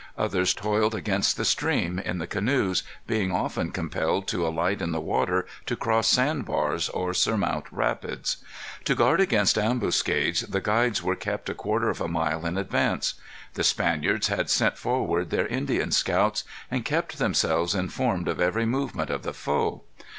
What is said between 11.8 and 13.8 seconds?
of a mile in advance. The